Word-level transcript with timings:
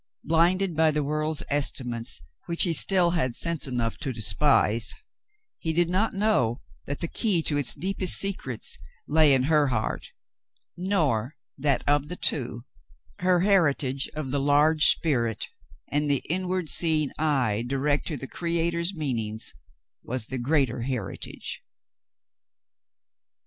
Blinded 0.23 0.75
by 0.75 0.89
the 0.89 1.03
world's 1.03 1.43
estimates 1.47 2.23
which 2.47 2.63
he 2.63 2.73
still 2.73 3.11
had 3.11 3.35
sense 3.35 3.67
enough 3.67 3.97
to 3.99 4.11
despise, 4.11 4.95
he 5.59 5.73
did 5.73 5.89
not 5.91 6.15
know 6.15 6.59
that 6.87 7.01
the 7.01 7.07
key 7.07 7.43
to 7.43 7.55
its 7.55 7.75
deepest 7.75 8.17
secrets 8.17 8.79
lay 9.07 9.31
in 9.31 9.43
her 9.43 9.67
heart, 9.67 10.07
nor 10.75 11.35
that 11.55 11.83
of 11.87 12.07
the 12.07 12.15
two, 12.15 12.63
her 13.19 13.41
heritage 13.41 14.09
of 14.15 14.31
the 14.31 14.39
large 14.39 14.87
spirit 14.87 15.49
and 15.91 16.09
the 16.09 16.23
inward 16.27 16.67
seeing 16.67 17.11
eye 17.19 17.63
direct 17.67 18.07
to 18.07 18.17
the 18.17 18.25
Creator's 18.27 18.95
meanings 18.95 19.53
was 20.01 20.25
the 20.25 20.39
greater 20.39 20.81
heritage. 20.81 21.61